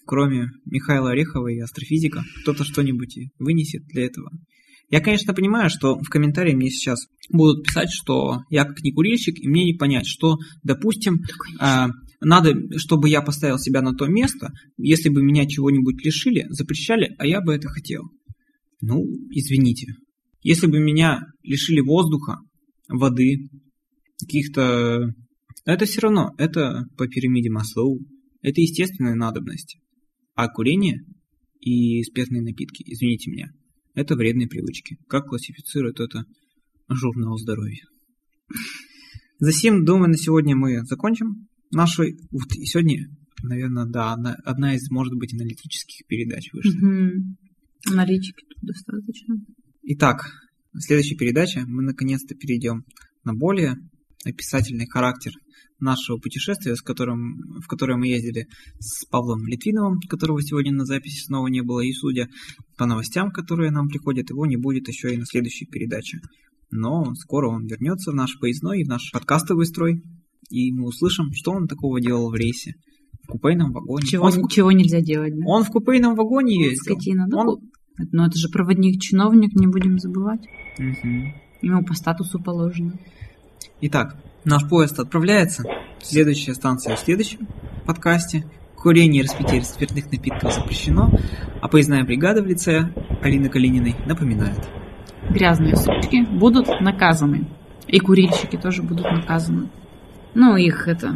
кроме 0.06 0.50
Михаила 0.66 1.12
Орехова 1.12 1.48
и 1.48 1.60
астрофизика, 1.60 2.24
кто-то 2.42 2.64
что-нибудь 2.64 3.18
вынесет 3.40 3.84
для 3.88 4.06
этого. 4.06 4.30
Я, 4.90 5.02
конечно, 5.02 5.34
понимаю, 5.34 5.70
что 5.70 5.98
в 5.98 6.10
комментарии 6.10 6.54
мне 6.54 6.70
сейчас 6.70 7.08
будут 7.30 7.66
писать, 7.66 7.90
что 7.92 8.42
я 8.50 8.66
как 8.66 8.84
не 8.84 8.92
курильщик, 8.92 9.40
и 9.40 9.48
мне 9.48 9.66
не 9.66 9.74
понять, 9.74 10.06
что, 10.06 10.38
допустим, 10.62 11.22
э, 11.60 11.88
надо, 12.22 12.54
чтобы 12.78 13.10
я 13.10 13.22
поставил 13.22 13.58
себя 13.58 13.82
на 13.82 13.94
то 13.94 14.06
место, 14.08 14.52
если 14.78 15.10
бы 15.10 15.24
меня 15.24 15.48
чего-нибудь 15.48 16.04
лишили, 16.06 16.46
запрещали, 16.50 17.16
а 17.18 17.26
я 17.26 17.42
бы 17.42 17.54
это 17.54 17.70
хотел. 17.70 18.04
Ну, 18.82 19.04
извините. 19.32 19.96
Если 20.42 20.68
бы 20.68 20.80
меня 20.80 21.22
лишили 21.42 21.80
воздуха, 21.80 22.38
воды, 22.88 23.50
каких-то... 24.20 25.14
Это 25.66 25.86
все 25.86 26.02
равно, 26.02 26.34
это 26.38 26.86
по 26.98 27.08
пирамиде 27.08 27.50
Маслоу, 27.50 28.00
это 28.42 28.60
естественная 28.60 29.16
надобность. 29.16 29.78
А 30.36 30.48
курение 30.48 31.06
и 31.60 32.02
спиртные 32.04 32.42
напитки, 32.42 32.84
извините 32.86 33.30
меня, 33.30 33.52
это 33.94 34.16
вредные 34.16 34.48
привычки. 34.48 34.98
Как 35.08 35.28
классифицирует 35.28 36.00
это 36.00 36.26
журнал 36.90 37.38
здоровья? 37.38 37.86
Затем, 39.40 39.86
думаю, 39.86 40.10
на 40.10 40.18
сегодня 40.18 40.56
мы 40.56 40.84
закончим 40.86 41.48
нашу... 41.72 42.04
Вот 42.32 42.52
и 42.56 42.66
сегодня, 42.66 43.08
наверное, 43.44 43.86
да, 43.86 44.14
одна, 44.14 44.36
одна 44.44 44.76
из, 44.76 44.90
может 44.90 45.14
быть, 45.16 45.34
аналитических 45.34 46.06
передач 46.08 46.52
вышла. 46.54 46.72
Угу. 46.72 47.92
Аналитики 47.92 48.44
тут 48.50 48.64
достаточно. 48.64 49.36
Итак, 49.84 50.32
следующая 50.78 51.16
передача 51.16 51.64
мы 51.68 51.84
наконец-то 51.84 52.36
перейдем 52.36 52.86
на 53.24 53.34
более 53.34 53.76
описательный 54.26 54.88
характер 54.88 55.32
нашего 55.80 56.18
путешествия, 56.18 56.76
с 56.76 56.82
которым, 56.82 57.60
в 57.62 57.68
которое 57.68 57.98
мы 57.98 58.08
ездили 58.08 58.48
с 58.80 59.06
Павлом 59.06 59.46
Литвиновым, 59.46 60.00
которого 60.10 60.42
сегодня 60.42 60.72
на 60.72 60.86
записи 60.86 61.26
снова 61.26 61.48
не 61.48 61.62
было, 61.62 61.82
и 61.82 61.92
судя 61.92 62.30
по 62.78 62.86
новостям, 62.86 63.32
которые 63.32 63.72
нам 63.72 63.90
приходят, 63.90 64.30
его 64.30 64.46
не 64.46 64.58
будет 64.58 64.88
еще 64.88 65.14
и 65.14 65.18
на 65.18 65.26
следующей 65.26 65.66
передаче. 65.66 66.20
Но 66.72 67.14
скоро 67.16 67.50
он 67.50 67.66
вернется 67.66 68.12
в 68.12 68.16
наш 68.16 68.40
поездной 68.40 68.82
и 68.82 68.84
в 68.84 68.88
наш 68.88 69.12
подкастовый 69.12 69.66
строй, 69.66 70.02
и 70.50 70.72
мы 70.72 70.86
услышим, 70.86 71.32
что 71.34 71.52
он 71.52 71.68
такого 71.68 72.02
делал 72.02 72.32
в 72.32 72.36
рейсе. 72.36 72.74
В 73.24 73.28
купейном 73.28 73.72
вагоне. 73.72 74.06
Чего, 74.06 74.26
он 74.26 74.48
чего 74.48 74.72
нельзя 74.72 75.00
делать, 75.00 75.34
да? 75.34 75.46
Он 75.46 75.64
в 75.64 75.70
купейном 75.70 76.16
вагоне 76.16 76.62
ездил. 76.62 76.96
Скотина. 76.96 77.26
Ну, 77.28 77.38
он... 77.38 77.60
Но 78.12 78.26
это 78.26 78.38
же 78.38 78.50
проводник-чиновник, 78.50 79.54
не 79.56 79.68
будем 79.68 80.00
забывать. 80.00 80.42
Угу. 80.78 81.10
Ему 81.62 81.86
по 81.86 81.94
статусу 81.94 82.42
положено. 82.44 83.00
Итак, 83.82 84.16
наш 84.44 84.68
поезд 84.68 85.00
отправляется. 85.00 85.64
Следующая 86.02 86.54
станция 86.54 86.96
в 86.96 87.00
следующем 87.00 87.48
подкасте. 87.86 88.46
Курение 88.76 89.22
и 89.22 89.26
распитие 89.26 89.64
спиртных 89.64 90.12
напитков 90.12 90.54
запрещено, 90.54 91.10
а 91.62 91.70
поездная 91.70 92.04
бригада 92.04 92.42
в 92.42 92.46
лице 92.46 92.90
Алины 93.22 93.48
Калининой 93.48 93.96
напоминает. 94.06 94.60
Грязные 95.30 95.76
сучки 95.78 96.26
будут 96.26 96.68
наказаны. 96.82 97.48
И 97.88 98.00
курильщики 98.00 98.58
тоже 98.58 98.82
будут 98.82 99.06
наказаны. 99.06 99.70
Ну, 100.34 100.58
их 100.58 100.88
это... 100.88 101.16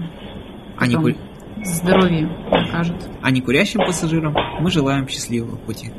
А 0.78 0.88
не 0.88 0.96
потом 0.96 1.14
ку- 1.14 1.20
Здоровье 1.64 2.30
покажет. 2.50 3.10
А 3.22 3.32
не 3.32 3.42
курящим 3.42 3.80
пассажирам 3.80 4.34
мы 4.62 4.70
желаем 4.72 5.08
счастливого 5.08 5.56
пути. 5.58 5.92